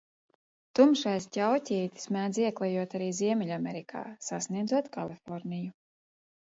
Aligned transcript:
Tumšais 0.79 1.27
ķauķītis 1.37 2.09
mēdz 2.17 2.41
ieklejot 2.47 2.97
arī 3.01 3.13
Ziemeļamerikā, 3.21 4.05
sasniedzot 4.33 4.93
Kaliforniju. 4.99 5.75